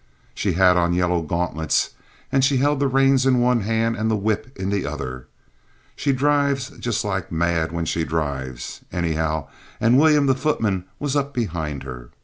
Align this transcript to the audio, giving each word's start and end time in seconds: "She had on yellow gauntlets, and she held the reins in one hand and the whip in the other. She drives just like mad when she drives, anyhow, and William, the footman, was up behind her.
"She 0.33 0.53
had 0.53 0.77
on 0.77 0.93
yellow 0.95 1.21
gauntlets, 1.21 1.91
and 2.31 2.43
she 2.43 2.57
held 2.57 2.79
the 2.79 2.87
reins 2.87 3.27
in 3.27 3.37
one 3.39 3.59
hand 3.61 3.95
and 3.95 4.09
the 4.09 4.15
whip 4.15 4.51
in 4.55 4.71
the 4.71 4.83
other. 4.83 5.27
She 5.95 6.11
drives 6.11 6.71
just 6.79 7.05
like 7.05 7.31
mad 7.31 7.71
when 7.71 7.85
she 7.85 8.03
drives, 8.03 8.81
anyhow, 8.91 9.47
and 9.79 9.99
William, 9.99 10.25
the 10.25 10.33
footman, 10.33 10.85
was 10.97 11.15
up 11.15 11.35
behind 11.35 11.83
her. 11.83 12.09